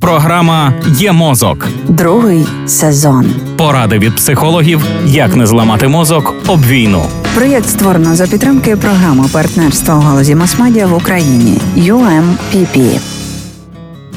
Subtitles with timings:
[0.00, 1.68] Програма Є мозок.
[1.88, 3.26] Другий сезон.
[3.56, 7.02] Поради від психологів, як не зламати мозок об війну.
[7.34, 13.00] Проєкт створено за підтримки програми партнерства у галузі масмедіа в Україні UMPP.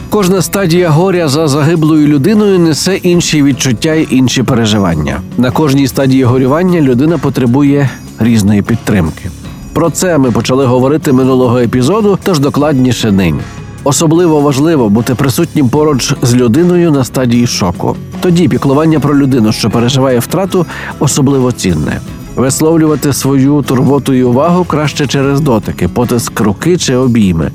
[0.10, 5.22] Кожна стадія горя за загиблою людиною несе інші відчуття й інші переживання.
[5.38, 7.90] На кожній стадії горювання людина потребує
[8.20, 9.30] різної підтримки.
[9.74, 13.42] Про це ми почали говорити минулого епізоду, тож докладніше нині.
[13.84, 17.96] Особливо важливо бути присутнім поруч з людиною на стадії шоку.
[18.22, 20.66] Тоді піклування про людину, що переживає втрату,
[21.00, 22.00] особливо цінне.
[22.36, 27.52] Висловлювати свою турботу і увагу краще через дотики, потиск руки чи обійми.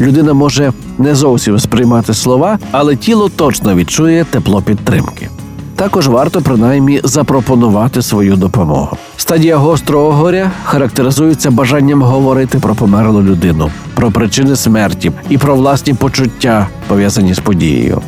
[0.00, 5.28] Людина може не зовсім сприймати слова, але тіло точно відчує тепло підтримки.
[5.78, 8.96] Також варто принаймні запропонувати свою допомогу.
[9.16, 15.94] Стадія гострого горя характеризується бажанням говорити про померлу людину, про причини смерті і про власні
[15.94, 18.02] почуття, пов'язані з подією.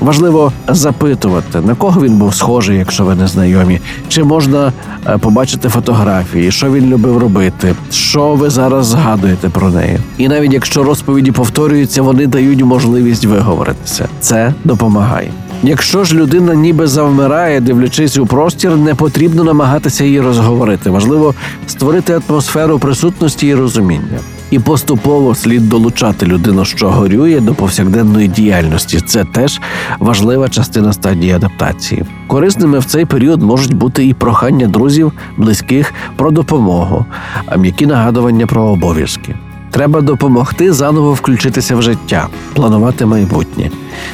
[0.00, 4.72] Важливо запитувати, на кого він був схожий, якщо ви не знайомі, чи можна
[5.06, 9.98] е, побачити фотографії, що він любив робити, що ви зараз згадуєте про неї.
[10.18, 14.08] І навіть якщо розповіді повторюються, вони дають можливість виговоритися.
[14.20, 15.30] Це допомагає.
[15.62, 20.90] Якщо ж людина ніби завмирає, дивлячись у простір, не потрібно намагатися її розговорити.
[20.90, 21.34] Важливо
[21.66, 24.18] створити атмосферу присутності і розуміння.
[24.50, 29.00] І поступово слід долучати людину, що горює до повсякденної діяльності.
[29.00, 29.60] Це теж
[29.98, 32.04] важлива частина стадії адаптації.
[32.26, 37.06] Корисними в цей період можуть бути і прохання друзів, близьких про допомогу,
[37.46, 39.34] а м'які нагадування про обов'язки.
[39.70, 43.70] Треба допомогти заново включитися в життя, планувати майбутнє.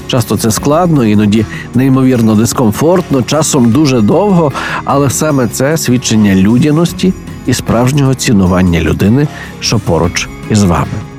[0.06, 4.52] Часто це складно, іноді неймовірно дискомфортно, часом дуже довго,
[4.84, 7.12] але саме це свідчення людяності
[7.46, 9.28] і справжнього цінування людини,
[9.61, 11.13] що поруч із вами.